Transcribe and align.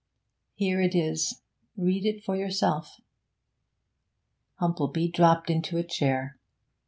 Here 0.55 0.81
it 0.81 0.95
is; 0.95 1.41
read 1.77 2.07
it 2.07 2.23
for 2.23 2.35
yourself.' 2.35 2.99
Humplebee 4.59 5.11
dropped 5.11 5.51
into 5.51 5.77
a 5.77 5.83
chair. 5.83 6.39